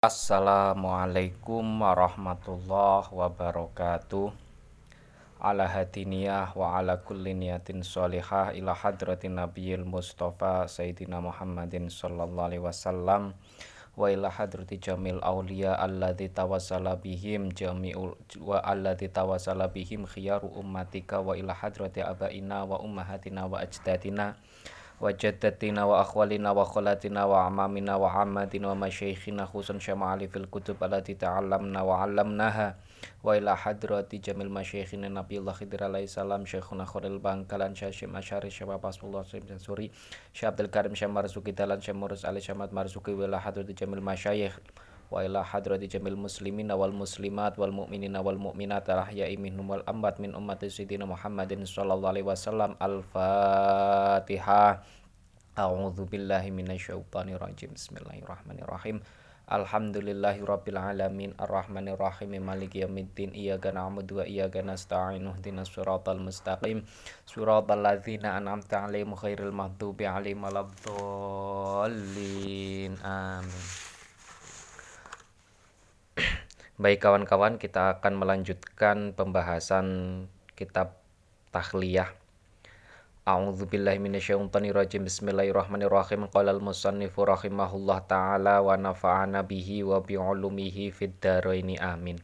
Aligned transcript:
Assalamualaikum 0.00 1.60
warahmatullahi 1.84 3.12
wabarakatuh. 3.12 4.32
Ala 5.36 5.68
hadiniyah 5.68 6.56
wa 6.56 6.80
ala 6.80 7.04
kulli 7.04 7.36
niyatin 7.36 7.84
sholihah 7.84 8.56
ila 8.56 8.72
hadratin 8.72 9.36
nabiyil 9.36 9.84
mustafa 9.84 10.64
sayyidina 10.72 11.20
Muhammadin 11.20 11.92
sallallahu 11.92 12.48
alaihi 12.48 12.64
wasallam 12.64 13.36
wa 13.92 14.08
ila 14.08 14.32
hadrati 14.32 14.80
jamil 14.80 15.20
awliya 15.20 15.76
alladhi 15.76 16.32
tawassala 16.32 16.96
bihim 16.96 17.52
jami'ul 17.52 18.16
wa 18.40 18.56
alladhi 18.56 19.12
tawassala 19.12 19.68
bihim 19.68 20.08
khiyaru 20.08 20.48
ummatika 20.48 21.20
wa 21.20 21.36
ila 21.36 21.52
hadrati 21.52 22.00
abaina 22.00 22.64
wa 22.64 22.80
ummahatina 22.80 23.44
wa 23.44 23.60
ajdadina 23.60 24.40
وجدتنا 25.00 25.84
وأخوالنا 25.84 26.50
وخلاتنا 26.50 27.24
وعمامنا 27.24 27.94
وعماتنا 27.96 28.70
ومشايخنا 28.70 29.46
خصوصا 29.46 29.78
شمعالي 29.78 30.28
في 30.28 30.36
الكتب 30.36 30.84
التي 30.84 31.14
تعلمنا 31.14 31.82
وعلمناها. 31.82 32.76
وإلى 33.24 33.56
حضرة 33.56 34.08
جميع 34.12 34.46
مشايخنا 34.48 35.08
نبي 35.08 35.38
الله 35.38 35.52
خضر 35.52 35.84
عليه 35.84 36.04
السلام 36.04 36.44
شيخنا 36.44 36.84
خليل 36.84 37.18
بانكالان 37.18 37.74
شاشم 37.74 38.12
مشاري 38.12 38.50
شباب 38.50 38.86
أصف 38.86 39.04
الله 39.04 39.22
سوري 39.56 39.90
شاب 40.32 40.52
عبد 40.52 40.60
الكريم 40.60 40.94
شام 40.94 41.14
مرزوقي 41.14 41.52
دالان 41.52 41.80
مرز 41.96 42.26
علي 42.26 42.40
شامات 42.40 42.74
مرزوقي. 42.74 43.12
وإلى 43.12 43.40
حضرة 43.40 43.62
جميع 43.62 43.98
المشايخ 43.98 44.60
wa 45.10 45.26
ila 45.26 45.42
hadrati 45.42 45.90
jamil 45.90 46.14
muslimin 46.14 46.70
wal 46.70 46.94
muslimat 46.94 47.58
wal 47.58 47.74
mu'minin 47.74 48.14
wal 48.14 48.38
mu'minat 48.38 48.86
ahya'i 48.86 49.34
minhum 49.34 49.66
wal 49.66 49.82
amwat 49.90 50.22
min 50.22 50.38
ummati 50.38 50.70
sayyidina 50.70 51.02
Muhammadin 51.02 51.66
sallallahu 51.66 52.14
alaihi 52.14 52.30
wasallam. 52.30 52.78
Al-fatihah 52.78 54.86
a'udzu 55.58 56.06
billahi 56.06 56.54
minasyaitonir 56.54 57.42
rajim. 57.42 57.74
Bismillahirrahmanirrahim. 57.74 59.02
Alhamdulillahi 59.50 60.46
rabbil 60.46 60.78
alamin. 60.78 61.34
Arrahmanir 61.34 61.98
rahim 61.98 62.38
maliki 62.38 62.86
yaumiddin. 62.86 63.34
Iyyaka 63.34 63.74
na'budu 63.74 64.22
wa 64.22 64.30
iyyaka 64.30 64.62
nasta'in. 64.62 65.26
Ihdinas 65.26 65.74
siratal 65.74 66.22
mustaqim. 66.22 66.86
Siratal 67.26 67.82
ladzina 67.82 68.38
an'amta 68.38 68.86
'alaihim 68.86 69.18
ghairil 69.18 69.50
maghdubi 69.50 70.06
'alaihim 70.06 70.46
waladdallin. 70.46 72.94
Amin 73.02 73.89
Baik 76.80 77.04
kawan-kawan, 77.04 77.60
kita 77.60 78.00
akan 78.00 78.16
melanjutkan 78.16 79.12
pembahasan 79.12 80.24
kitab 80.56 80.96
Tahliyah. 81.52 82.08
A'udzu 83.28 83.68
billahi 83.68 84.00
minasyaitonir 84.00 84.72
rajim. 84.72 85.04
Bismillahirrahmanirrahim. 85.04 86.32
Qala 86.32 86.56
al-musannifu 86.56 87.28
rahimahullah 87.28 88.08
taala 88.08 88.64
wa 88.64 88.80
nafa'ana 88.80 89.44
bihi 89.44 89.84
wa 89.84 90.00
bi 90.00 90.16
ulumihi 90.16 90.88
fid 90.88 91.20
dharaini 91.20 91.76
amin. 91.76 92.16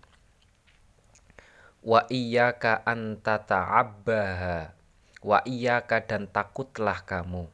Wa 1.85 2.09
iyyaka 2.09 2.81
an 2.89 3.21
tata'abbaha. 3.21 4.73
Wa 5.21 5.45
iyyaka 5.45 6.09
dan 6.09 6.33
takutlah 6.33 7.05
kamu. 7.05 7.45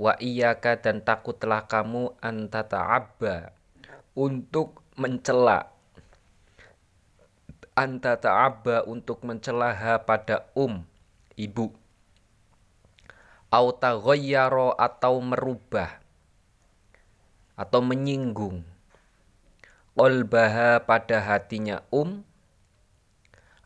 Wa 0.00 0.16
iyyaka 0.16 0.80
dan 0.80 1.04
takutlah 1.04 1.68
kamu 1.68 2.16
an 2.24 2.48
tata'abba 2.48 3.52
untuk 4.16 4.80
mencela 4.96 5.68
anta 7.72 8.20
ta'abba 8.20 8.84
untuk 8.84 9.24
mencela 9.24 9.72
pada 10.02 10.48
um 10.52 10.84
ibu. 11.36 11.72
Au 13.52 13.68
taghayyara 13.72 14.76
atau 14.80 15.20
merubah 15.20 16.00
atau 17.56 17.80
menyinggung. 17.84 18.64
Qalbaha 19.92 20.80
pada 20.88 21.20
hatinya 21.20 21.84
um 21.92 22.24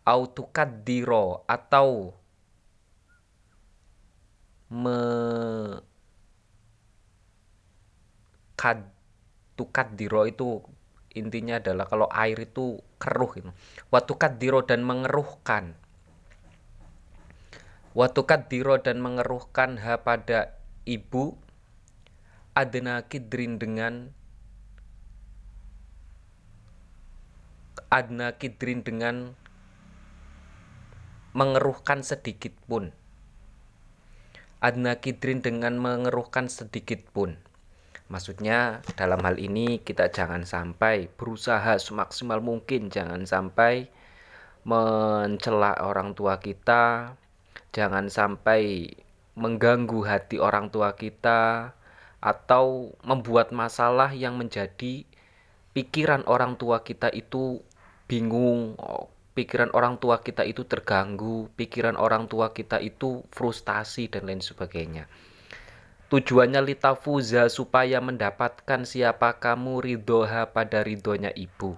au 0.07 0.27
tukaddiro 0.27 1.47
atau 1.47 2.15
me 4.71 4.99
kad 8.59 8.83
tukaddiro 9.55 10.27
itu 10.27 10.63
intinya 11.17 11.57
adalah 11.57 11.89
kalau 11.89 12.07
air 12.13 12.37
itu 12.37 12.77
keruh 13.01 13.33
gitu. 13.33 13.51
Watukat 13.89 14.37
diro 14.37 14.61
dan 14.63 14.85
mengeruhkan. 14.85 15.73
Watukat 17.97 18.53
diro 18.53 18.77
dan 18.77 19.01
mengeruhkan 19.01 19.81
ha 19.81 20.05
pada 20.05 20.53
ibu 20.85 21.33
adna 22.53 23.09
kidrin 23.09 23.57
dengan 23.57 24.13
adna 27.89 28.37
kidrin 28.37 28.85
dengan 28.85 29.33
mengeruhkan 31.33 32.05
sedikit 32.05 32.53
pun. 32.69 32.93
Adna 34.61 35.01
kidrin 35.01 35.41
dengan 35.41 35.81
mengeruhkan 35.81 36.49
sedikit 36.53 37.05
pun. 37.13 37.41
Maksudnya 38.07 38.87
dalam 38.95 39.19
hal 39.27 39.43
ini 39.43 39.83
kita 39.83 40.15
jangan 40.15 40.47
sampai 40.47 41.11
berusaha 41.11 41.75
semaksimal 41.83 42.39
mungkin 42.39 42.87
jangan 42.87 43.27
sampai 43.27 43.91
mencela 44.63 45.75
orang 45.83 46.15
tua 46.15 46.39
kita, 46.39 47.15
jangan 47.75 48.07
sampai 48.07 48.95
mengganggu 49.35 50.07
hati 50.07 50.39
orang 50.39 50.71
tua 50.71 50.95
kita 50.95 51.75
atau 52.23 52.95
membuat 53.03 53.51
masalah 53.51 54.15
yang 54.15 54.39
menjadi 54.39 55.03
pikiran 55.77 56.25
orang 56.31 56.57
tua 56.57 56.87
kita 56.87 57.11
itu 57.11 57.61
bingung, 58.07 58.79
pikiran 59.37 59.69
orang 59.77 60.01
tua 60.01 60.25
kita 60.25 60.47
itu 60.47 60.65
terganggu, 60.65 61.53
pikiran 61.59 61.99
orang 62.01 62.31
tua 62.31 62.57
kita 62.57 62.81
itu 62.81 63.21
frustasi 63.35 64.09
dan 64.09 64.25
lain 64.25 64.41
sebagainya. 64.41 65.05
Tujuannya 66.07 66.63
litafuza 66.63 67.51
supaya 67.51 67.99
mendapatkan 67.99 68.87
siapa 68.87 69.43
kamu 69.43 69.83
ridhoha 69.83 70.55
pada 70.55 70.87
ridhonya 70.87 71.35
ibu. 71.35 71.75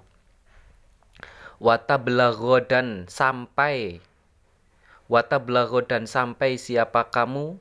Watablago 1.56 2.60
dan 2.60 3.08
sampai 3.08 4.04
Watablago 5.08 5.80
dan 5.80 6.04
sampai 6.04 6.60
siapa 6.60 7.08
kamu 7.08 7.56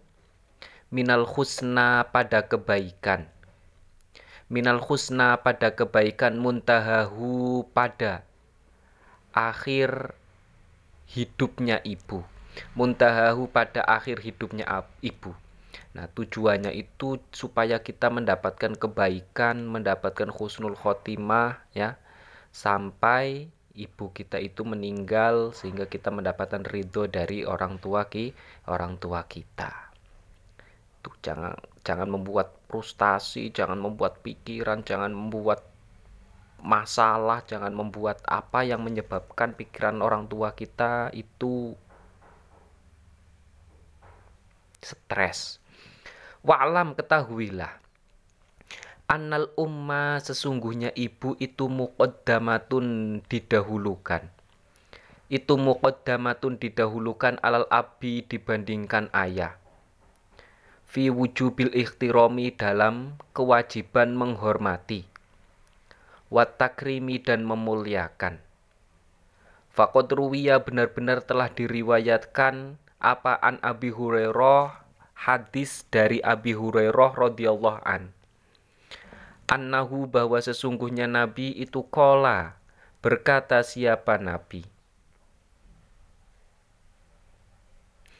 minal 0.91 1.23
husna 1.23 2.03
pada 2.11 2.44
kebaikan. 2.44 3.31
Minal 4.51 4.84
husna 4.84 5.39
pada 5.39 5.72
kebaikan 5.72 6.35
muntahahu 6.35 7.63
pada 7.72 8.28
akhir 9.31 10.19
hidupnya 11.07 11.79
ibu. 11.88 12.28
Muntahahu 12.75 13.47
pada 13.47 13.88
akhir 13.88 14.19
hidupnya 14.19 14.67
ibu 14.99 15.31
Nah, 15.97 16.06
tujuannya 16.13 16.78
itu 16.78 17.18
supaya 17.34 17.81
kita 17.81 18.13
mendapatkan 18.13 18.78
kebaikan, 18.78 19.66
mendapatkan 19.66 20.30
husnul 20.30 20.78
khotimah 20.78 21.58
ya, 21.74 21.97
sampai 22.53 23.50
ibu 23.74 24.13
kita 24.13 24.38
itu 24.38 24.62
meninggal 24.62 25.58
sehingga 25.58 25.90
kita 25.90 26.13
mendapatkan 26.13 26.62
ridho 26.69 27.09
dari 27.09 27.50
orang 27.50 27.81
tua 27.81 28.06
ki, 28.13 28.30
orang 28.69 29.02
tua 29.02 29.25
kita. 29.25 29.90
Tuh 31.02 31.18
jangan 31.25 31.58
jangan 31.81 32.14
membuat 32.14 32.53
frustasi, 32.69 33.50
jangan 33.50 33.81
membuat 33.81 34.22
pikiran, 34.22 34.85
jangan 34.85 35.09
membuat 35.09 35.66
masalah, 36.62 37.41
jangan 37.50 37.74
membuat 37.74 38.22
apa 38.29 38.62
yang 38.62 38.85
menyebabkan 38.85 39.58
pikiran 39.58 39.97
orang 40.06 40.29
tua 40.29 40.53
kita 40.53 41.09
itu 41.18 41.74
stres 44.78 45.58
Wa'lam 46.47 46.96
ketahuilah. 46.96 47.75
Annal 49.12 49.52
umma 49.59 50.16
sesungguhnya 50.24 50.96
ibu 50.96 51.35
itu 51.44 51.68
muqaddamatun 51.68 53.20
didahulukan. 53.28 54.32
Itu 55.28 55.59
muqaddamatun 55.59 56.55
didahulukan 56.55 57.44
alal 57.44 57.67
abi 57.67 58.23
dibandingkan 58.23 59.11
ayah. 59.11 59.59
Fi 60.88 61.11
wujubil 61.11 61.67
ikhtiromi 61.76 62.55
dalam 62.55 63.20
kewajiban 63.35 64.16
menghormati. 64.16 65.03
Watakrimi 66.32 67.20
dan 67.20 67.44
memuliakan. 67.44 68.40
Fakot 69.76 70.08
ruwiya 70.08 70.64
benar-benar 70.64 71.28
telah 71.28 71.52
diriwayatkan 71.52 72.79
apaan 73.03 73.59
Abi 73.59 73.91
Hurairah 73.91 74.86
hadis 75.17 75.81
dari 75.90 76.22
Abi 76.22 76.53
Hurairah 76.53 77.17
radhiyallahu 77.17 77.81
an. 77.81 78.14
Annahu 79.49 80.05
bahwa 80.05 80.37
sesungguhnya 80.37 81.09
Nabi 81.09 81.58
itu 81.58 81.81
kola 81.90 82.61
berkata 83.02 83.66
siapa 83.66 84.22
Nabi. 84.22 84.61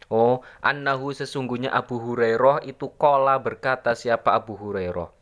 Oh, 0.10 0.42
annahu 0.64 1.14
sesungguhnya 1.14 1.70
Abu 1.70 2.00
Hurairah 2.02 2.66
itu 2.66 2.90
kola 2.96 3.38
berkata 3.38 3.94
siapa 3.94 4.34
Abu 4.34 4.58
Hurairah. 4.58 5.14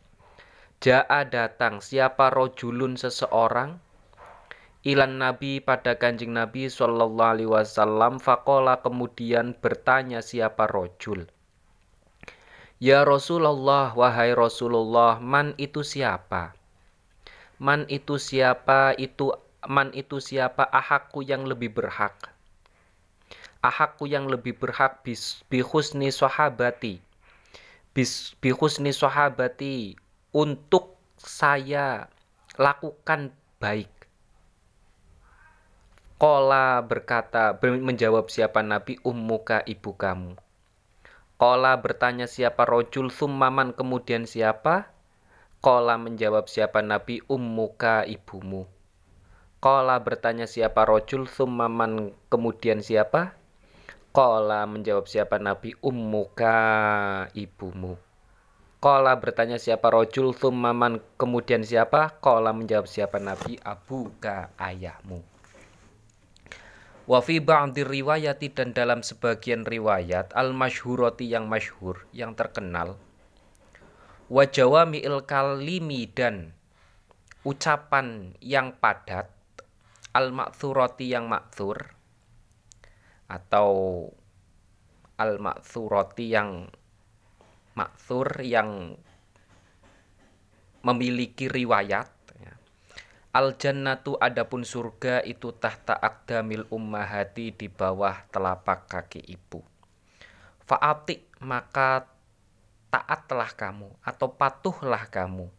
Ja'a 0.79 1.25
datang 1.27 1.81
siapa 1.81 2.29
rojulun 2.29 2.93
seseorang 2.93 3.81
ilan 4.85 5.17
Nabi 5.17 5.57
pada 5.57 5.97
kanjeng 5.97 6.37
Nabi 6.37 6.69
Shallallahu 6.69 7.33
Alaihi 7.33 7.49
Wasallam 7.49 8.21
fakola 8.21 8.85
kemudian 8.85 9.57
bertanya 9.57 10.21
siapa 10.21 10.69
rojul 10.69 11.25
Ya 12.75 13.07
Rasulullah 13.07 13.95
wahai 13.95 14.35
Rasulullah 14.35 15.23
man 15.23 15.55
itu 15.55 15.79
siapa? 15.79 16.51
Man 17.55 17.87
itu 17.87 18.19
siapa 18.19 18.91
itu 18.99 19.31
man 19.63 19.95
itu 19.95 20.19
siapa 20.19 20.67
ahakku 20.67 21.23
yang 21.23 21.47
lebih 21.47 21.71
berhak? 21.71 22.35
Ahakku 23.63 24.11
yang 24.11 24.27
lebih 24.27 24.59
berhak 24.59 25.07
bis 25.07 25.39
bihusni 25.47 26.11
sahabati. 26.11 26.99
Bis 27.95 28.35
bihusni 28.43 28.91
sahabati 28.91 29.95
untuk 30.35 30.99
saya 31.15 32.11
lakukan 32.59 33.31
baik. 33.63 33.87
Kola 36.19 36.83
berkata, 36.83 37.55
menjawab 37.59 38.27
siapa 38.27 38.59
Nabi, 38.63 38.99
ummuka 39.03 39.63
ibu 39.63 39.95
kamu. 39.95 40.44
Kola 41.45 41.77
bertanya 41.77 42.25
siapa 42.25 42.65
rojul, 42.65 43.13
summaman 43.13 43.77
kemudian 43.77 44.25
siapa? 44.25 44.89
Kola 45.61 45.93
menjawab 45.93 46.49
siapa 46.49 46.81
Nabi, 46.81 47.21
ummuka 47.29 48.01
ibumu. 48.09 48.65
Kola 49.61 50.01
bertanya 50.01 50.49
siapa 50.49 50.89
rojul, 50.89 51.29
summaman 51.29 52.17
kemudian 52.33 52.81
siapa? 52.81 53.37
Kola 54.09 54.65
menjawab 54.65 55.05
siapa 55.05 55.37
Nabi, 55.37 55.77
ummuka 55.85 56.57
ibumu. 57.37 58.01
Kola 58.81 59.13
bertanya 59.13 59.61
siapa 59.61 59.93
rojul, 59.93 60.33
summaman 60.33 60.97
kemudian 61.13 61.61
siapa? 61.61 62.17
Kola 62.25 62.57
menjawab 62.57 62.89
siapa 62.89 63.21
Nabi, 63.21 63.61
abuka 63.61 64.49
ayahmu. 64.57 65.34
Wa 67.05 67.21
fi 67.21 67.37
riwayati 67.37 68.49
dan 68.49 68.73
dalam 68.73 69.05
sebagian 69.05 69.61
riwayat 69.61 70.33
al 70.33 70.57
masyhurati 70.57 71.29
yang 71.29 71.45
masyhur 71.45 72.01
yang 72.09 72.33
terkenal 72.33 72.97
wa 74.25 74.41
jawami'il 74.41 75.21
kalimi 75.29 76.09
dan 76.09 76.57
ucapan 77.45 78.33
yang 78.41 78.73
padat 78.81 79.29
al 80.17 80.33
maksurati 80.33 81.13
yang 81.13 81.29
maksur 81.29 81.93
atau 83.29 83.69
al 85.21 85.37
maksurati 85.37 86.25
yang 86.25 86.73
maksur 87.77 88.41
yang 88.41 88.97
memiliki 90.81 91.45
riwayat 91.45 92.09
Al 93.35 93.59
jannatu 93.59 94.15
adapun 94.15 94.63
surga 94.63 95.19
itu 95.27 95.51
tahta 95.51 95.91
akdamil 95.91 96.71
ummahati 96.71 97.51
di 97.51 97.67
bawah 97.67 98.23
telapak 98.31 98.87
kaki 98.87 99.19
ibu. 99.27 99.59
Fa'ati 100.63 101.43
maka 101.43 102.07
taatlah 102.87 103.51
kamu 103.51 103.91
atau 103.99 104.31
patuhlah 104.39 105.11
kamu. 105.11 105.51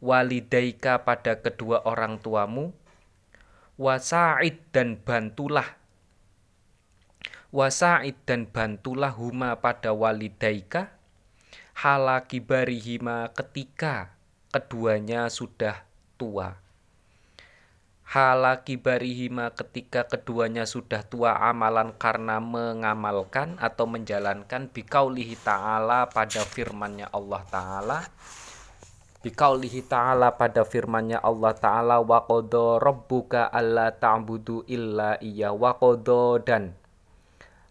Walidaika 0.00 1.04
pada 1.04 1.36
kedua 1.36 1.84
orang 1.84 2.16
tuamu. 2.16 2.72
Wasa'id 3.76 4.56
dan 4.72 4.96
bantulah. 4.96 5.76
Wasa'id 7.52 8.16
dan 8.24 8.48
bantulah 8.48 9.12
huma 9.12 9.60
pada 9.60 9.92
walidaika. 9.92 10.96
Halakibarihima 11.76 13.36
ketika 13.36 14.16
keduanya 14.48 15.28
sudah 15.28 15.84
tua 16.16 16.64
hala 18.06 18.62
kibarihima 18.62 19.50
ketika 19.58 20.06
keduanya 20.06 20.62
sudah 20.62 21.02
tua 21.02 21.34
amalan 21.42 21.90
karena 21.98 22.38
mengamalkan 22.38 23.58
atau 23.58 23.90
menjalankan 23.90 24.70
bikaulihi 24.70 25.34
ta'ala 25.42 26.06
pada 26.14 26.46
firmannya 26.46 27.10
Allah 27.10 27.42
ta'ala. 27.50 27.98
Bikaulihi 29.26 29.90
ta'ala 29.90 30.38
pada 30.38 30.62
firmannya 30.62 31.18
Allah 31.18 31.50
ta'ala 31.58 31.98
waqodo 31.98 32.78
rabbuka 32.78 33.50
alla 33.50 33.90
ta'budu 33.90 34.70
illa 34.70 35.18
iya 35.18 35.50
waqodo 35.50 36.38
dan 36.38 36.78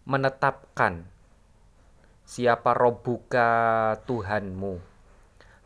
menetapkan 0.03 1.07
siapa 2.27 2.75
robbuka 2.75 3.47
Tuhanmu? 4.03 4.83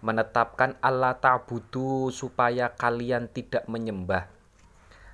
Menetapkan 0.06 0.78
Allah 0.78 1.18
ta'budu 1.18 2.14
supaya 2.14 2.70
kalian 2.70 3.26
tidak 3.34 3.66
menyembah 3.66 4.39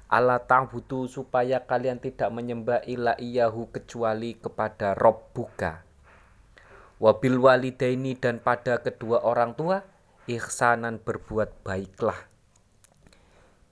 Allah 0.05 0.37
ta'budu 0.37 1.09
supaya 1.09 1.65
kalian 1.65 1.97
tidak 1.97 2.29
menyembah 2.29 2.85
ila 2.85 3.17
iyahu 3.17 3.73
kecuali 3.73 4.37
kepada 4.37 4.93
Rob 4.93 5.33
buka. 5.33 5.81
Wabil 7.01 7.35
walidaini 7.41 8.15
dan 8.15 8.39
pada 8.39 8.79
kedua 8.79 9.25
orang 9.25 9.57
tua 9.57 9.81
ihsanan 10.29 11.01
berbuat 11.01 11.65
baiklah. 11.65 12.17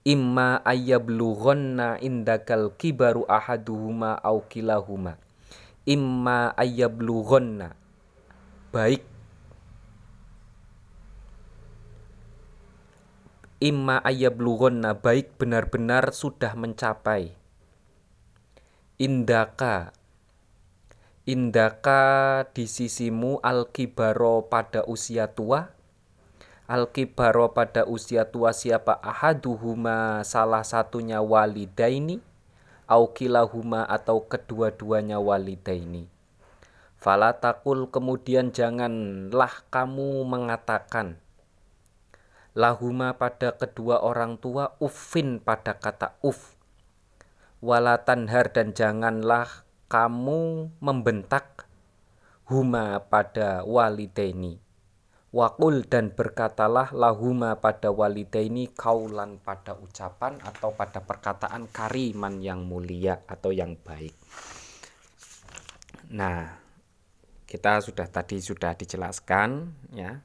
Imma 0.03 0.59
ayyablughanna 0.67 2.01
indakal 2.03 2.75
kibaru 2.75 3.23
ahaduhuma 3.29 4.19
au 4.19 4.43
kilahuma. 4.43 5.15
Imma 5.87 6.51
ayyablughanna 6.59 7.77
baik 8.73 9.12
imma 13.57 14.01
ayablugonna 14.01 14.97
baik 14.97 15.37
benar-benar 15.37 16.13
sudah 16.13 16.53
mencapai. 16.57 17.33
Indaka. 19.01 19.91
Indaka 21.25 22.45
di 22.51 22.69
sisimu 22.69 23.41
al-kibaro 23.41 24.45
pada 24.45 24.85
usia 24.85 25.31
tua. 25.31 25.73
Al-kibaro 26.69 27.51
pada 27.55 27.83
usia 27.89 28.29
tua 28.29 28.53
siapa? 28.53 29.01
Ahaduhuma 29.01 30.21
salah 30.27 30.61
satunya 30.61 31.19
walidaini. 31.23 32.21
Au 32.85 33.15
kilahuma 33.15 33.87
atau 33.87 34.27
kedua-duanya 34.27 35.17
walidaini. 35.17 36.11
Falatakul 36.99 37.91
kemudian 37.91 38.51
janganlah 38.55 39.63
kamu 39.71 40.23
mengatakan 40.27 41.22
lahuma 42.53 43.17
pada 43.17 43.57
kedua 43.57 44.01
orang 44.05 44.37
tua 44.37 44.77
ufin 44.77 45.41
pada 45.41 45.77
kata 45.81 46.17
uf 46.21 46.53
walatanhar 47.63 48.51
dan 48.51 48.75
janganlah 48.75 49.63
kamu 49.87 50.73
membentak 50.83 51.69
huma 52.51 52.99
pada 53.07 53.63
walidaini. 53.63 54.59
Wakul 55.33 55.89
dan 55.89 56.13
berkatalah 56.13 56.93
lahuma 56.93 57.57
pada 57.57 57.89
walidaini 57.89 58.69
kaulan 58.69 59.41
pada 59.41 59.73
ucapan 59.73 60.37
atau 60.45 60.77
pada 60.77 61.01
perkataan 61.01 61.71
kariman 61.73 62.37
yang 62.37 62.61
mulia 62.61 63.25
atau 63.25 63.49
yang 63.49 63.73
baik. 63.81 64.13
Nah, 66.13 66.61
kita 67.49 67.81
sudah 67.81 68.05
tadi 68.11 68.37
sudah 68.37 68.77
dijelaskan 68.77 69.73
ya 69.97 70.21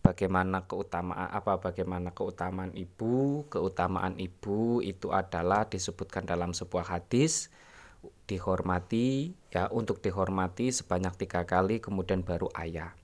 bagaimana 0.00 0.64
keutamaan 0.64 1.28
apa 1.28 1.60
bagaimana 1.60 2.10
keutamaan 2.16 2.72
ibu 2.72 3.44
keutamaan 3.52 4.16
ibu 4.16 4.80
itu 4.80 5.12
adalah 5.12 5.68
disebutkan 5.68 6.24
dalam 6.24 6.56
sebuah 6.56 6.88
hadis 6.88 7.52
dihormati 8.24 9.36
ya 9.52 9.68
untuk 9.68 10.00
dihormati 10.00 10.72
sebanyak 10.72 11.26
tiga 11.26 11.44
kali 11.44 11.82
kemudian 11.82 12.24
baru 12.24 12.48
ayah. 12.56 12.96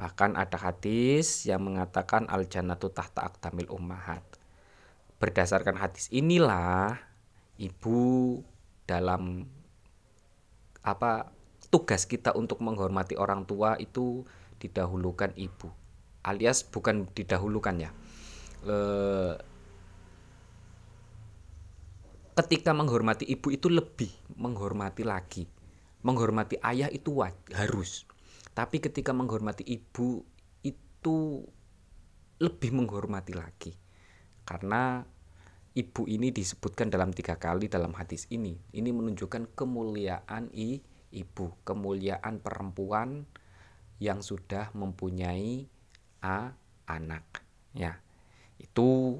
Bahkan 0.00 0.32
ada 0.38 0.56
hadis 0.56 1.44
yang 1.44 1.60
mengatakan 1.60 2.24
al 2.32 2.48
jannatu 2.48 2.88
tahta 2.88 3.20
aktamil 3.20 3.68
ummahat. 3.68 4.24
Berdasarkan 5.20 5.76
hadis 5.76 6.08
inilah 6.08 6.96
ibu 7.60 8.40
dalam 8.88 9.44
apa 10.80 11.28
tugas 11.68 12.08
kita 12.08 12.32
untuk 12.32 12.64
menghormati 12.64 13.20
orang 13.20 13.44
tua 13.44 13.76
itu 13.76 14.24
didahulukan 14.56 15.36
ibu 15.36 15.68
alias 16.24 16.66
bukan 16.68 17.08
didahulukan 17.12 17.76
ya. 17.80 17.90
E, 18.64 18.76
ketika 22.36 22.72
menghormati 22.72 23.28
ibu 23.28 23.52
itu 23.52 23.68
lebih 23.68 24.10
menghormati 24.36 25.02
lagi. 25.04 25.44
Menghormati 26.00 26.56
ayah 26.64 26.88
itu 26.88 27.20
harus. 27.52 28.08
Tapi 28.56 28.80
ketika 28.80 29.12
menghormati 29.12 29.64
ibu 29.64 30.24
itu 30.64 31.44
lebih 32.40 32.70
menghormati 32.72 33.36
lagi. 33.36 33.72
Karena 34.48 35.04
ibu 35.76 36.02
ini 36.08 36.32
disebutkan 36.32 36.88
dalam 36.88 37.12
tiga 37.12 37.36
kali 37.36 37.68
dalam 37.68 37.92
hadis 37.92 38.24
ini. 38.32 38.56
Ini 38.72 38.90
menunjukkan 38.90 39.52
kemuliaan 39.52 40.48
i, 40.56 40.80
ibu. 41.12 41.60
Kemuliaan 41.68 42.40
perempuan 42.40 43.28
yang 44.00 44.24
sudah 44.24 44.72
mempunyai 44.72 45.68
a 46.20 46.52
anak 46.88 47.24
ya 47.72 47.96
itu 48.60 49.18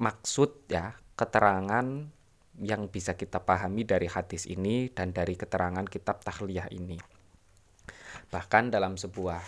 maksud 0.00 0.70
ya 0.70 0.96
keterangan 1.18 2.08
yang 2.60 2.88
bisa 2.88 3.16
kita 3.16 3.40
pahami 3.40 3.84
dari 3.84 4.08
hadis 4.08 4.48
ini 4.48 4.88
dan 4.92 5.12
dari 5.12 5.36
keterangan 5.36 5.84
kitab 5.84 6.24
tahliyah 6.24 6.72
ini 6.72 6.96
bahkan 8.30 8.70
dalam 8.70 8.94
sebuah 8.94 9.42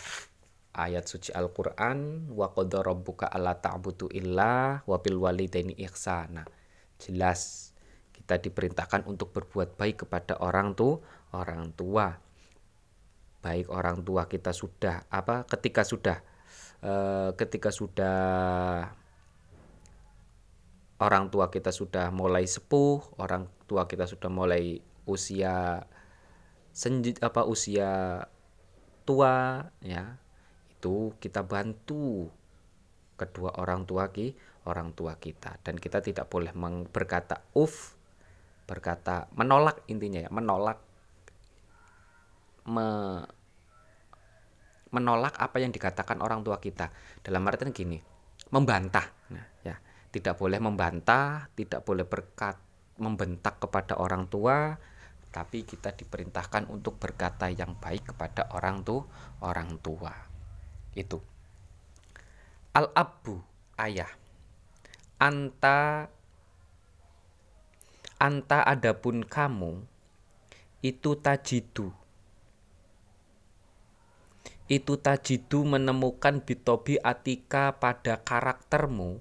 ayat 0.72 1.04
suci 1.04 1.30
Al-Qur'an 1.32 2.32
wa 2.32 2.48
qadara 2.48 2.92
rabbuka 2.92 3.28
alla 3.28 3.56
ta'budu 3.56 4.08
illa 4.12 4.80
wa 4.88 4.96
bil 4.98 5.20
walidaini 5.20 5.76
ihsana. 5.84 6.48
Jelas 6.96 7.72
kita 8.16 8.40
diperintahkan 8.40 9.04
untuk 9.04 9.36
berbuat 9.36 9.76
baik 9.76 10.06
kepada 10.08 10.40
orang 10.40 10.72
tuh 10.72 11.04
orang 11.36 11.76
tua. 11.76 12.16
Baik 13.42 13.66
orang 13.74 14.06
tua 14.06 14.30
kita 14.30 14.54
sudah 14.54 15.04
apa 15.10 15.42
ketika 15.50 15.82
sudah 15.82 16.22
uh, 16.86 17.34
ketika 17.34 17.74
sudah 17.74 18.18
orang 21.02 21.34
tua 21.34 21.50
kita 21.50 21.74
sudah 21.74 22.14
mulai 22.14 22.46
sepuh, 22.46 23.02
orang 23.18 23.50
tua 23.66 23.90
kita 23.90 24.06
sudah 24.06 24.30
mulai 24.30 24.78
usia 25.02 25.82
senjit 26.70 27.18
apa 27.18 27.42
usia 27.42 28.22
tua 29.02 29.66
ya 29.82 30.22
itu 30.70 31.10
kita 31.18 31.42
bantu 31.42 32.30
kedua 33.18 33.58
orang 33.58 33.82
tua 33.82 34.14
ki 34.14 34.34
orang 34.70 34.94
tua 34.94 35.18
kita. 35.18 35.58
Dan 35.66 35.82
kita 35.82 35.98
tidak 35.98 36.30
boleh 36.30 36.54
berkata 36.90 37.42
uf 37.58 37.98
berkata 38.62 39.26
menolak 39.34 39.82
intinya 39.90 40.22
ya 40.22 40.30
menolak 40.30 40.78
me, 42.68 43.22
menolak 44.92 45.34
apa 45.40 45.56
yang 45.58 45.72
dikatakan 45.72 46.20
orang 46.20 46.44
tua 46.44 46.60
kita. 46.60 46.92
Dalam 47.24 47.46
artian 47.48 47.72
gini 47.72 48.12
membantah. 48.52 49.08
Nah 49.32 49.46
ya 49.64 49.76
tidak 50.12 50.36
boleh 50.36 50.60
membantah 50.60 51.48
tidak 51.56 51.82
boleh 51.82 52.04
berkat 52.04 52.60
membentak 53.00 53.56
kepada 53.58 53.96
orang 53.96 54.28
tua 54.28 54.76
tapi 55.32 55.64
kita 55.64 55.96
diperintahkan 55.96 56.68
untuk 56.68 57.00
berkata 57.00 57.48
yang 57.48 57.80
baik 57.80 58.12
kepada 58.12 58.52
orang 58.52 58.84
tuh 58.84 59.08
orang 59.40 59.80
tua. 59.80 60.12
Itu. 60.92 61.24
Al 62.76 62.92
abu 62.92 63.40
ayah. 63.80 64.12
Anta 65.16 66.04
anta 68.20 68.58
adapun 68.62 69.24
kamu 69.24 69.82
itu 70.84 71.10
tajidu 71.18 71.94
itu 74.72 74.96
tajidu 74.96 75.68
menemukan 75.68 76.40
bitobi 76.40 76.96
atika 76.96 77.76
pada 77.76 78.24
karaktermu. 78.24 79.20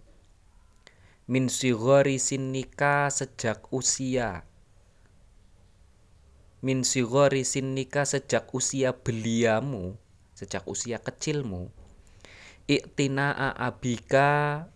Min 1.27 1.51
sigori 1.51 2.23
sinika 2.23 3.11
sejak 3.11 3.67
usia. 3.75 4.47
Min 6.63 6.87
sigori 6.87 7.43
sinika 7.43 8.07
sejak 8.07 8.47
usia 8.55 8.95
beliamu 8.95 9.99
sejak 10.39 10.63
usia 10.71 11.03
kecilmu. 11.03 11.67
Iktina 12.71 13.35
abika. 13.59 14.71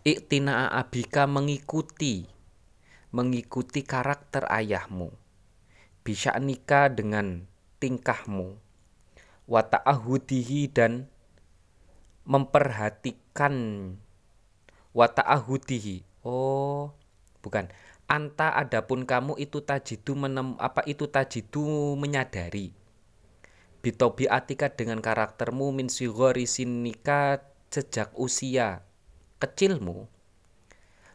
Iktina 0.00 0.72
abika 0.72 1.28
mengikuti 1.28 2.24
mengikuti 3.12 3.84
karakter 3.84 4.48
ayahmu 4.48 5.12
bisa 6.00 6.32
nikah 6.40 6.88
dengan 6.88 7.44
tingkahmu. 7.80 8.56
Wata'ahudihi 9.50 10.70
dan 10.70 11.10
memperhatikan. 12.24 13.54
Wata'ahudihi 14.94 16.26
oh 16.26 16.94
bukan. 17.42 17.70
Anta 18.10 18.58
adapun 18.58 19.06
kamu 19.06 19.38
itu 19.38 19.62
tajidu 19.62 20.18
menem 20.18 20.58
apa 20.58 20.82
itu 20.82 21.06
tajidu 21.06 21.94
menyadari. 21.94 22.74
Bitobi 23.80 24.26
atika 24.26 24.66
dengan 24.66 24.98
karaktermu 24.98 25.70
min 25.70 25.86
sigori 25.86 26.44
sinika 26.50 27.38
sejak 27.70 28.10
usia 28.18 28.82
kecilmu. 29.38 30.10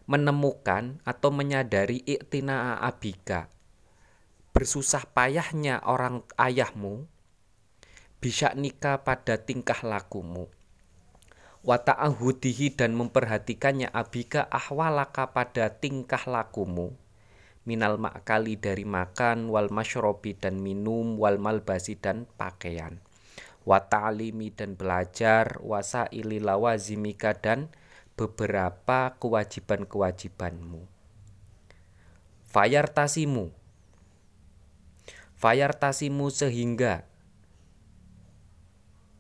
Menemukan 0.08 1.04
atau 1.04 1.36
menyadari 1.36 2.00
iktina 2.08 2.80
abika 2.80 3.52
bersusah 4.56 5.04
payahnya 5.12 5.84
orang 5.84 6.24
ayahmu 6.40 7.12
bisa 8.24 8.56
nikah 8.56 9.04
pada 9.04 9.36
tingkah 9.44 9.84
lakumu. 9.84 10.48
Wata'ahudihi 11.68 12.80
dan 12.80 12.96
memperhatikannya 12.96 13.92
abika 13.92 14.48
ahwalaka 14.48 15.36
pada 15.36 15.76
tingkah 15.76 16.24
lakumu. 16.24 16.96
Minal 17.68 18.00
makali 18.00 18.56
dari 18.56 18.88
makan 18.88 19.52
wal 19.52 19.68
masyrobi 19.68 20.40
dan 20.40 20.64
minum 20.64 21.20
wal 21.20 21.36
malbasi 21.36 22.00
dan 22.00 22.24
pakaian. 22.40 23.04
Wata'alimi 23.68 24.56
dan 24.56 24.80
belajar 24.80 25.60
wasa 25.60 26.08
lawazimika 26.16 27.36
dan 27.36 27.68
beberapa 28.16 29.20
kewajiban-kewajibanmu. 29.20 30.88
Fayartasimu 32.56 33.65
fayartasimu 35.36 36.32
sehingga 36.32 37.04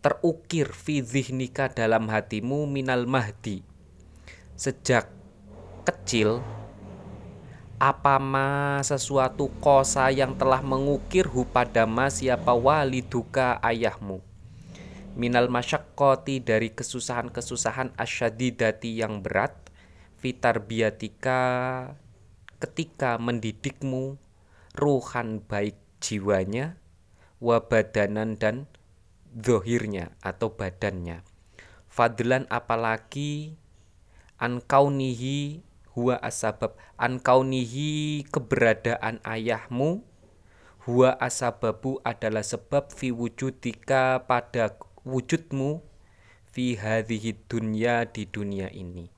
terukir 0.05 0.69
fi 0.69 1.01
zihnika 1.01 1.73
dalam 1.73 2.05
hatimu 2.13 2.69
minal 2.69 3.09
mahdi. 3.09 3.65
Sejak 4.53 5.09
kecil 5.81 6.45
apa 7.75 8.21
ma 8.21 8.79
sesuatu 8.85 9.51
kosa 9.59 10.07
yang 10.13 10.37
telah 10.39 10.63
mengukir 10.63 11.27
hu 11.27 11.43
pada 11.43 11.83
ma 11.83 12.07
siapa 12.07 12.53
waliduka 12.55 13.59
ayahmu? 13.65 14.21
Minal 15.17 15.49
masyakkoti 15.49 16.43
dari 16.43 16.71
kesusahan-kesusahan 16.71 17.95
asyadidati 17.97 18.99
yang 18.99 19.23
berat 19.25 19.57
fitar 20.21 20.63
biatika 20.63 21.41
ketika 22.61 23.17
mendidikmu 23.17 24.21
ruhan 24.75 25.41
baik 25.43 25.84
jiwanya 26.05 26.77
wabadanan 27.41 28.37
dan 28.37 28.69
zohirnya 29.33 30.13
atau 30.21 30.53
badannya. 30.53 31.25
Fadlan 31.89 32.45
apalagi? 32.53 33.57
Ankaunihi 34.37 35.65
huwa 35.97 36.21
asabab. 36.21 36.77
Ankaunihi 37.01 38.23
keberadaan 38.29 39.23
ayahmu 39.25 40.05
huwa 40.85 41.17
asababu 41.17 41.97
adalah 42.05 42.45
sebab 42.45 42.93
fi 42.93 43.09
wujudika 43.09 44.21
pada 44.27 44.77
wujudmu 45.07 45.81
fi 46.51 46.77
hadhihi 46.77 47.49
dunya 47.49 48.05
di 48.05 48.29
dunia 48.29 48.69
ini. 48.69 49.09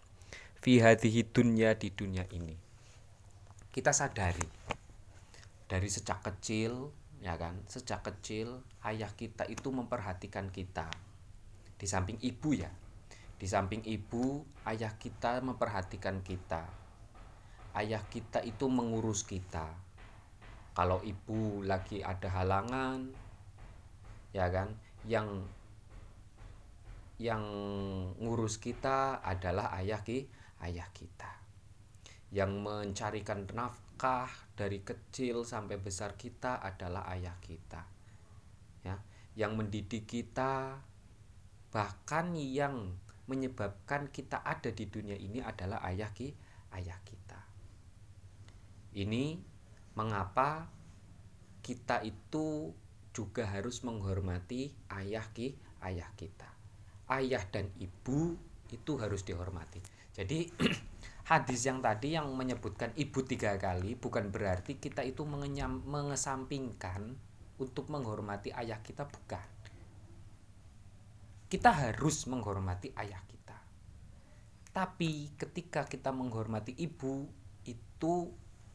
Fi 0.62 0.80
hadhihi 0.80 1.28
dunya 1.34 1.74
di 1.76 1.90
dunia 1.92 2.24
ini. 2.30 2.56
Kita 3.74 3.90
sadari 3.94 4.46
dari 5.68 5.92
sejak 5.92 6.24
kecil 6.24 6.96
ya 7.20 7.36
kan? 7.36 7.60
Sejak 7.68 8.02
kecil 8.08 8.64
ayah 8.88 9.12
kita 9.12 9.44
itu 9.52 9.70
memperhatikan 9.70 10.48
kita. 10.50 10.88
Di 11.78 11.86
samping 11.86 12.18
ibu 12.24 12.56
ya. 12.56 12.72
Di 13.38 13.46
samping 13.46 13.86
ibu 13.86 14.42
ayah 14.66 14.96
kita 14.96 15.44
memperhatikan 15.44 16.24
kita. 16.24 16.66
Ayah 17.78 18.02
kita 18.10 18.42
itu 18.42 18.66
mengurus 18.72 19.22
kita. 19.28 19.76
Kalau 20.74 21.04
ibu 21.06 21.62
lagi 21.62 22.02
ada 22.02 22.32
halangan 22.32 23.12
ya 24.34 24.50
kan? 24.50 24.74
Yang 25.06 25.46
yang 27.18 27.44
ngurus 28.22 28.62
kita 28.62 29.22
adalah 29.26 29.74
ayah 29.82 30.06
ki 30.06 30.30
ayah 30.62 30.86
kita 30.94 31.47
yang 32.32 32.60
mencarikan 32.60 33.48
nafkah 33.56 34.28
dari 34.58 34.84
kecil 34.84 35.48
sampai 35.48 35.80
besar 35.80 36.20
kita 36.20 36.60
adalah 36.60 37.08
ayah 37.16 37.36
kita 37.40 37.98
ya. 38.88 38.96
Yang 39.38 39.52
mendidik 39.54 40.04
kita 40.10 40.82
bahkan 41.70 42.34
yang 42.34 42.96
menyebabkan 43.28 44.08
kita 44.10 44.40
ada 44.40 44.72
di 44.72 44.88
dunia 44.88 45.20
ini 45.20 45.44
adalah 45.44 45.84
ayah 45.92 46.10
ki 46.16 46.32
ayah 46.74 46.98
kita. 47.04 47.40
Ini 48.98 49.38
mengapa 49.94 50.72
kita 51.62 52.02
itu 52.08 52.72
juga 53.12 53.44
harus 53.46 53.84
menghormati 53.84 54.72
ayah 54.96 55.28
ki 55.36 55.60
ayah 55.84 56.08
kita. 56.16 56.50
Ayah 57.12 57.44
dan 57.52 57.70
ibu 57.78 58.40
itu 58.72 58.92
harus 59.00 59.22
dihormati. 59.28 59.84
Jadi 60.16 60.48
hadis 61.28 61.68
yang 61.68 61.84
tadi 61.84 62.16
yang 62.16 62.32
menyebutkan 62.32 62.96
ibu 62.96 63.20
tiga 63.28 63.60
kali 63.60 64.00
bukan 64.00 64.32
berarti 64.32 64.80
kita 64.80 65.04
itu 65.04 65.28
mengenyam, 65.28 65.84
mengesampingkan 65.84 67.20
untuk 67.60 67.92
menghormati 67.92 68.56
ayah 68.56 68.80
kita 68.80 69.04
bukan. 69.04 69.44
Kita 71.52 71.72
harus 71.72 72.28
menghormati 72.32 72.96
ayah 72.96 73.20
kita. 73.28 73.60
Tapi 74.72 75.36
ketika 75.36 75.84
kita 75.84 76.16
menghormati 76.16 76.72
ibu 76.80 77.28
itu 77.68 78.14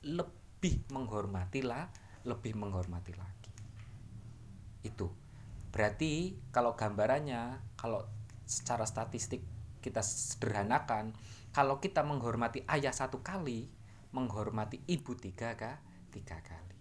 lebih 0.05 0.85
menghormati 0.93 1.65
lah 1.65 1.89
lebih 2.29 2.53
menghormati 2.53 3.13
lagi. 3.17 3.53
Itu. 4.85 5.09
Berarti 5.73 6.37
kalau 6.53 6.77
gambarannya 6.77 7.65
kalau 7.81 8.05
secara 8.45 8.85
statistik 8.85 9.41
kita 9.81 10.05
sederhanakan 10.05 11.17
kalau 11.53 11.79
kita 11.85 12.01
menghormati 12.01 12.65
ayah 12.65 12.97
satu 12.97 13.21
kali 13.21 13.69
menghormati 14.13 14.81
ibu 14.89 15.13
tiga 15.17 15.53
kah 15.57 15.81
tiga 16.09 16.41
kali. 16.41 16.77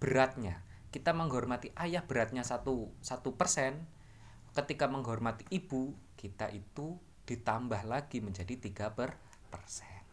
Beratnya 0.00 0.64
kita 0.92 1.16
menghormati 1.16 1.72
ayah 1.80 2.04
beratnya 2.04 2.44
satu 2.44 2.92
satu 3.04 3.36
persen. 3.36 3.84
Ketika 4.52 4.84
menghormati 4.84 5.48
ibu 5.48 5.96
kita 6.16 6.52
itu 6.52 7.00
ditambah 7.24 7.88
lagi 7.88 8.20
menjadi 8.20 8.60
tiga 8.60 8.92
per 8.92 9.16
persen. 9.48 10.04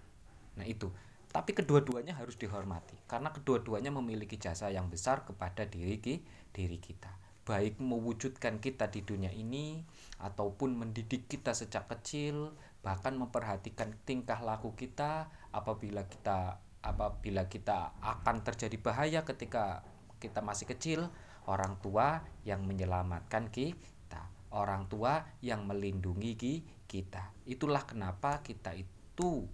Nah 0.55 0.67
itu. 0.67 0.91
Tapi 1.29 1.53
kedua-duanya 1.53 2.17
harus 2.17 2.41
dihormati 2.41 2.97
karena 3.05 3.29
kedua-duanya 3.29 3.93
memiliki 3.93 4.41
jasa 4.41 4.73
yang 4.73 4.89
besar 4.89 5.29
kepada 5.29 5.61
diri 5.67 6.01
diri 6.49 6.77
kita. 6.81 7.11
Baik 7.45 7.77
mewujudkan 7.77 8.57
kita 8.57 8.89
di 8.89 9.05
dunia 9.05 9.29
ini 9.29 9.85
ataupun 10.17 10.73
mendidik 10.73 11.29
kita 11.29 11.53
sejak 11.53 11.85
kecil 11.85 12.57
bahkan 12.79 13.15
memperhatikan 13.19 13.91
tingkah 14.07 14.39
laku 14.39 14.71
kita 14.75 15.27
apabila 15.51 16.07
kita 16.07 16.63
apabila 16.79 17.51
kita 17.51 17.91
akan 17.99 18.39
terjadi 18.43 18.77
bahaya 18.79 19.21
ketika 19.27 19.83
kita 20.19 20.39
masih 20.43 20.67
kecil. 20.67 21.01
Orang 21.49 21.81
tua 21.81 22.21
yang 22.45 22.61
menyelamatkan 22.61 23.49
kita. 23.49 24.29
Orang 24.53 24.85
tua 24.85 25.25
yang 25.41 25.65
melindungi 25.65 26.61
kita. 26.85 27.33
Itulah 27.49 27.89
kenapa 27.89 28.45
kita 28.45 28.77
itu 28.77 29.49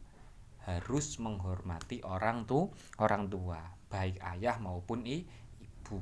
harus 0.66 1.08
menghormati 1.22 2.04
orang 2.04 2.44
tuh 2.44 2.74
orang 3.00 3.32
tua. 3.32 3.64
Baik 3.88 4.20
ayah 4.36 4.60
maupun 4.60 5.08
i, 5.08 5.24
ibu. 5.62 5.98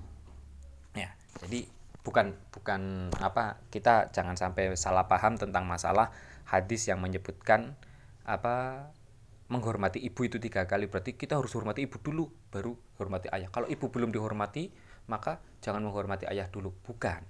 Ya 0.97 1.13
jadi 1.43 1.67
bukan 2.03 2.35
bukan 2.51 3.13
apa 3.23 3.63
kita 3.71 4.11
jangan 4.11 4.35
sampai 4.35 4.75
salah 4.75 5.07
paham 5.07 5.39
tentang 5.39 5.63
masalah 5.63 6.11
hadis 6.47 6.89
yang 6.89 7.00
menyebutkan 7.00 7.75
apa 8.23 8.88
menghormati 9.51 10.00
ibu 10.00 10.23
itu 10.23 10.39
tiga 10.39 10.63
kali 10.65 10.88
berarti 10.88 11.19
kita 11.19 11.35
harus 11.35 11.51
hormati 11.53 11.83
ibu 11.85 12.00
dulu 12.00 12.31
baru 12.50 12.73
hormati 12.97 13.27
ayah 13.35 13.51
kalau 13.51 13.67
ibu 13.67 13.91
belum 13.91 14.09
dihormati 14.09 14.71
maka 15.12 15.43
jangan 15.59 15.83
menghormati 15.83 16.25
ayah 16.31 16.47
dulu 16.47 16.71
bukan 16.88 17.21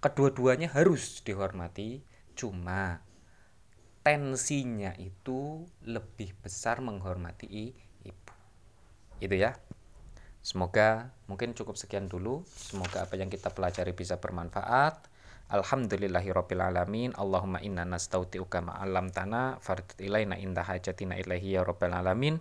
kedua-duanya 0.00 0.72
harus 0.72 1.20
dihormati 1.20 2.00
cuma 2.38 3.04
tensinya 4.00 4.96
itu 4.96 5.68
lebih 5.84 6.32
besar 6.40 6.80
menghormati 6.80 7.76
ibu. 8.04 8.34
Itu 9.20 9.36
ya. 9.36 9.56
Semoga 10.40 11.12
mungkin 11.28 11.52
cukup 11.52 11.76
sekian 11.76 12.08
dulu. 12.08 12.48
Semoga 12.48 13.04
apa 13.04 13.20
yang 13.20 13.28
kita 13.28 13.52
pelajari 13.52 13.92
bisa 13.92 14.16
bermanfaat. 14.16 15.09
Alhamdulillahirabbil 15.50 16.62
alamin. 16.62 17.10
Allahumma 17.18 17.58
inna 17.58 17.82
nastauti'uka 17.82 18.62
ma'alam 18.62 19.10
tanah 19.10 19.58
fardit 19.58 19.98
ilaina 19.98 20.38
inda 20.38 20.62
hajatina 20.62 21.18
ilahi 21.18 21.58
ya 21.58 21.66
rabbil 21.66 21.90
alamin. 21.90 22.38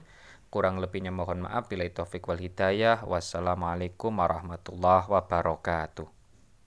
Kurang 0.53 0.77
lebihnya 0.77 1.09
mohon 1.09 1.49
maaf 1.49 1.65
bila 1.65 1.89
taufik 1.89 2.29
wal 2.29 2.37
hidayah. 2.37 3.01
Wassalamualaikum 3.01 4.13
warahmatullahi 4.13 5.09
wabarakatuh. 5.09 6.18